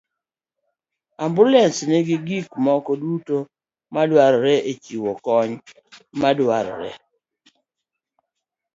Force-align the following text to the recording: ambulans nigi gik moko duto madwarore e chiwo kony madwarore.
ambulans 1.23 1.77
nigi 1.89 2.17
gik 2.27 2.47
moko 2.65 2.91
duto 3.01 3.37
madwarore 3.93 4.55
e 4.71 4.73
chiwo 4.83 5.11
kony 5.25 5.53
madwarore. 6.21 6.91